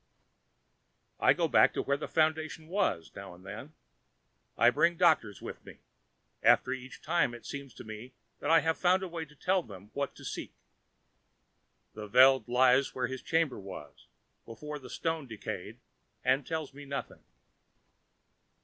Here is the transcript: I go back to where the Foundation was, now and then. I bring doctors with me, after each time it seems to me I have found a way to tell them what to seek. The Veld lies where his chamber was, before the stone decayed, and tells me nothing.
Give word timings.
I 1.19 1.33
go 1.33 1.47
back 1.47 1.75
to 1.75 1.83
where 1.83 1.95
the 1.95 2.07
Foundation 2.07 2.65
was, 2.67 3.11
now 3.15 3.35
and 3.35 3.45
then. 3.45 3.75
I 4.57 4.71
bring 4.71 4.97
doctors 4.97 5.43
with 5.43 5.63
me, 5.63 5.77
after 6.41 6.71
each 6.73 7.03
time 7.03 7.35
it 7.35 7.45
seems 7.45 7.71
to 7.75 7.83
me 7.83 8.13
I 8.41 8.61
have 8.61 8.79
found 8.79 9.03
a 9.03 9.07
way 9.07 9.25
to 9.25 9.35
tell 9.35 9.61
them 9.61 9.91
what 9.93 10.15
to 10.15 10.25
seek. 10.25 10.53
The 11.93 12.07
Veld 12.07 12.47
lies 12.47 12.95
where 12.95 13.05
his 13.05 13.21
chamber 13.21 13.59
was, 13.59 14.07
before 14.43 14.79
the 14.79 14.89
stone 14.89 15.27
decayed, 15.27 15.77
and 16.23 16.47
tells 16.47 16.73
me 16.73 16.83
nothing. 16.85 17.23